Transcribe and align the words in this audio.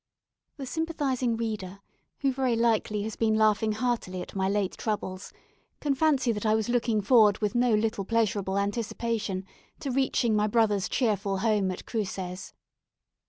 The 0.57 0.65
sympathising 0.65 1.37
reader, 1.37 1.79
who 2.21 2.33
very 2.33 2.55
likely 2.55 3.03
has 3.03 3.15
been 3.15 3.35
laughing 3.35 3.73
heartily 3.73 4.23
at 4.23 4.33
my 4.35 4.49
late 4.49 4.71
troubles, 4.75 5.31
can 5.79 5.93
fancy 5.93 6.31
that 6.31 6.43
I 6.43 6.55
was 6.55 6.69
looking 6.69 7.01
forward 7.03 7.37
with 7.37 7.53
no 7.53 7.75
little 7.75 8.03
pleasurable 8.03 8.57
anticipation 8.57 9.45
to 9.79 9.91
reaching 9.91 10.35
my 10.35 10.47
brother's 10.47 10.89
cheerful 10.89 11.37
home 11.45 11.69
at 11.69 11.85
Cruces. 11.85 12.51